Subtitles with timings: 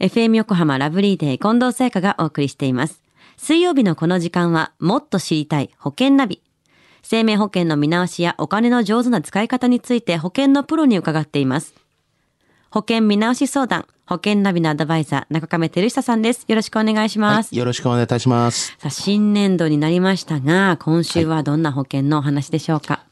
[0.00, 3.02] FM 横浜ラブリーデー近藤沙耶香がお送りしています。
[3.36, 6.40] 水曜日のこの時間はもっと知りたい保険ナビ。
[7.02, 11.74] 生命保険の見直しやお金の上手な使い方について保険のプロに伺っています。
[12.70, 16.44] 保険見直し相談、保険ナビのアドバイザー、中亀照久さんです。
[16.46, 17.52] よろしくお願いします。
[17.52, 18.76] はい、よろしくお願いいたします。
[18.78, 22.92] さあ、新年度になりましたが、今週はどんな保険のお話でしょうか？
[22.92, 23.07] はい。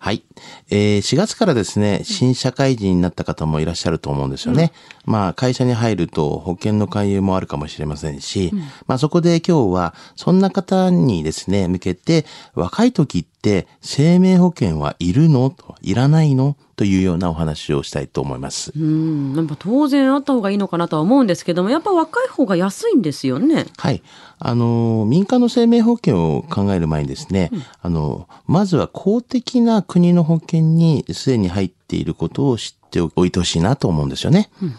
[0.71, 4.73] えー、4月からですね、新社会人になった方もいらっしゃると思うんですよね。
[5.07, 15.51] うん、まあ、会社に入ると保険の勧誘もあるかもしれませんし、うん、まあ、そこで今日は、そんな方にですね、向けて、若い時って生命保険はいるの？
[15.51, 16.57] と、いらないの？
[16.77, 18.71] というようなお話をしたいと思います。
[18.77, 23.65] うん、やっぱ当然あった方がいいのかなとは思うんですけども、やっぱ若い方が安いんですよね。
[23.79, 24.03] はい。
[24.39, 34.51] あの、民間の生命保険を考える前にですね、うん、あの、まずは公的な国の保険にすでに入っていることを知っておいてほしいなと思うんですよね。
[34.63, 34.75] うん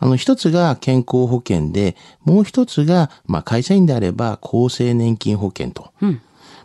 [0.00, 5.90] あの、一つが健康保険で、もう一つが、まあ、会社員であれば厚生年金保険と。
[6.00, 6.20] うん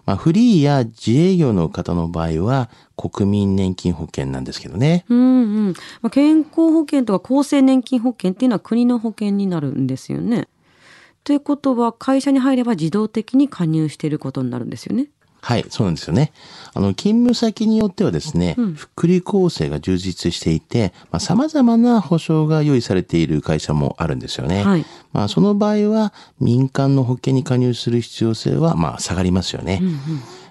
[0.06, 5.06] まあ、フリーや自営業の方の場合は国民年金保険なんですけどね。
[5.10, 5.74] うんうん。
[6.02, 10.48] まあ、健康保険とか厚生年金保険っていうのは国の保険になるんですよね。
[11.24, 15.08] ということは会社に入れば自動的に加入していることになるんですよね。
[15.44, 16.32] はい、そうなんですよね。
[16.74, 24.64] あの、勤務先によってはですね、うん、福利厚生が充実していて、まあ、様々な保障が用意されている会社もあるんですよね。
[24.64, 29.80] はい、まあ、その場合は、民間の保険に加入する必要性は、まあ、下がりますよね。
[29.82, 29.98] うんうん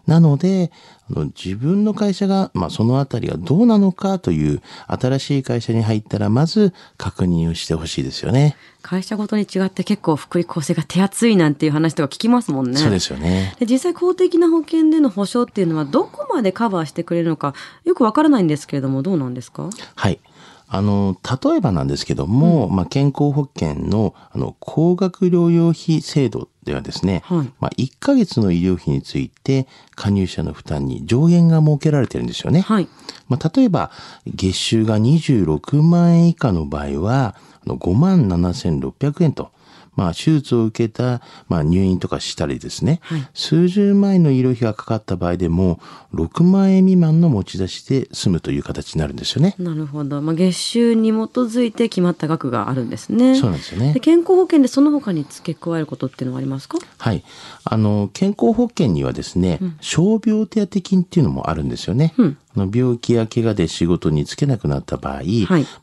[0.07, 0.73] なので、
[1.11, 8.57] あの自分の会社が、まあ、そのあたりがどうなのかという新しい会社に入ったら、まず確認をしてほしいですよね。
[8.83, 12.79] 会社ごとに違って結構福利厚生が手厚いなんていう話とか聞きますもんね。
[12.79, 13.55] そうですよね。
[13.61, 19.71] で実際公的な保険での保証っていうのはどこまでカバーしてくれるのかよくわからないんですけれども、どうなんですか？
[19.95, 20.19] はい。
[20.75, 32.63] あの、例えばなんですけども、うん、まあ、健康保険の、あの、高額療養費制度ではですね、はい、まあ、1ヶ月の医療費について、加入者の負担に上限が設けられてるんですよね。
[32.63, 32.89] はい、
[33.29, 33.91] まあ、例えば、
[34.27, 37.37] 月収が26万円以下の場合は、
[37.67, 39.51] あの5万7600円と、
[39.95, 45.81] まあ、手術を受けた、まあ、入院とかしたりですね、はい、数十万円の医療費がかかった場合でも、
[46.15, 49.55] 6万円未満の持ち出しで済むという形になるんですよね。
[49.59, 50.23] なるほど。
[50.23, 53.35] まあ、月収に基づいて決まった額があるんですね。
[53.37, 53.95] そうなんですよね。
[54.01, 56.79] 健康保険でその他に付け加えることっていうのはありますか？
[56.99, 57.23] はい。
[57.65, 62.15] あの、健康保険にはですね、うん、傷病手当金っていうのもあるんですよね。
[62.17, 65.27] うんの病気や怪我で仕事に就けなくなった場合、はい、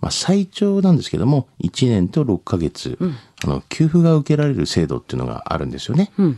[0.02, 6.12] まあ、最長なんですけども1年と6ヶ月、うん、あの給付が受けられる制度っていうのがあるんですよね。
[6.18, 6.38] うんうん、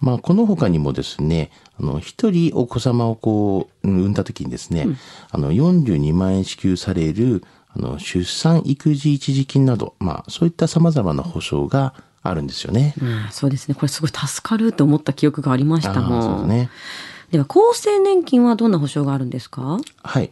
[0.00, 4.96] まあ、この他にもですねあの一人お子様をこう産んだ時にですね、うん、
[5.30, 12.94] あの42万円支給されるあの出産育児一時金など、まあ、そういった様々な保障があるんですよね。
[13.00, 16.22] うん、そうですねこれすごい助かると思った記憶がありましたもん。
[16.22, 16.70] そうですね
[17.30, 19.78] では、厚生年金はどんな保障があるんですか？
[20.02, 20.30] はい。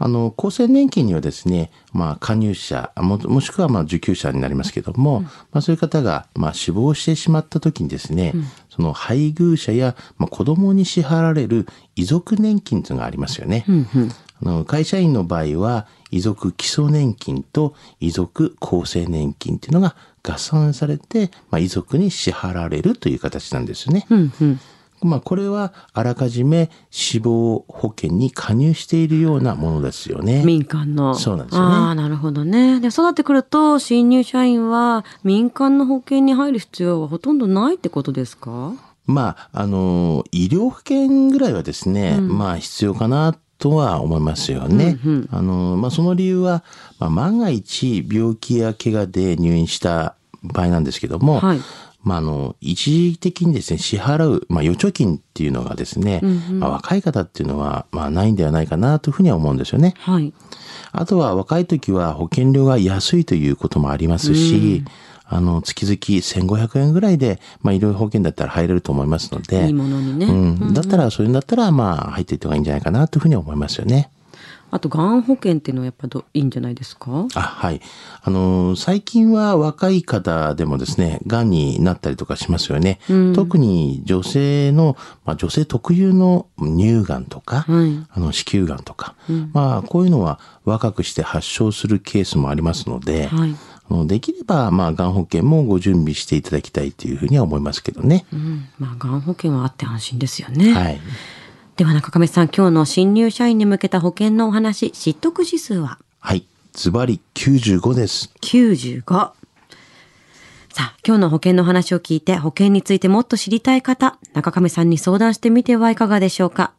[0.00, 11.66] あの、厚生年金にはですね、まあ、加入者、ももしくはまあ受給者になりますけども、うん、まあ、そういう方がまあ死亡してしまった時にですね、うん、その配偶者やまあ子供に支払われる
[11.96, 13.64] 遺族年金というのがありますよね。
[13.68, 14.12] うんうん、
[14.42, 24.06] あの会社員の場合は、遺族基礎年金と遺族厚生年金っていうのが合算されて、まあ、遺族に支払われるという形なんですね。
[24.10, 24.60] うんうん
[25.00, 30.42] まあ、これはあらかじめ死亡保険に加入しているようなものですよね。
[30.44, 31.14] 民間の。
[31.14, 31.74] そうなんですよね。
[31.74, 32.80] ああ、なるほどね。
[32.80, 38.72] で、そうなってくると、新入社員は民間の保険に入る必要はほとんどないってことですか？
[39.06, 44.98] まあ、あの、医療保険ぐらいはですね、うん、まあ必要かなとは思いますよね。
[45.04, 46.62] うんうん、あの、まあその理由は、
[46.98, 51.60] まあ万が一病気や怪我で入院した場合なんですけども、はい
[52.08, 59.92] まあ、あの、一時的にですね、支払う、まあ、預貯金っていうのがですね、うんうん、まあ、若い方っていうのは、まあ、ないんではないかなというふうには思うんですよね。
[59.98, 60.32] はい。
[60.92, 70.24] あとは、若い時は保険料が安いということもありますし、うん、あの、月々1500円ぐらいで、まあ、医療保険だったら入れると思いますので、いいものにね。
[70.24, 70.72] うん。
[70.72, 74.08] だったら、そういうんだったら、まあ、入っていった方がいいんじゃないかなというふうに思いますよね。
[74.70, 77.26] あと、がん保険っていうのはやっぱどいいんじゃないですか？
[77.34, 77.80] あ、はい。
[78.22, 83.00] あの、最近は若い方でもですね、がんになったりとかしますよね。
[83.08, 93.54] うん、特に女性の、まあ、女性特有の乳がんとか、はい、あの、子宮がんとか、うん、まあ、こういうのは若くして発症するケースもありますので、はい
[94.06, 98.26] できれば、まあ、がん保険もご準備していただきたいというふうには思いますけどね。
[98.30, 100.74] うん、まあ、がん保険はあって安心ですよね。
[100.74, 101.00] はい。
[101.78, 106.00] では中亀さん、今日の新入社員に向けた保険のお話、知得指数は？
[106.18, 106.44] はい。
[106.72, 108.32] ズバリ95です。
[108.40, 109.04] 95。
[109.04, 109.32] さ
[110.78, 116.72] あ、今日の保険の話を聞いて保険についてもっと知りたい方、中亀さんに相談してみてはいかがでしょうか？